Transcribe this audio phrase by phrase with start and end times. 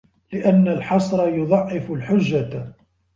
[0.33, 2.73] لِأَنَّ الْحَصْرَ يُضَعِّفُ الْحُجَّةَ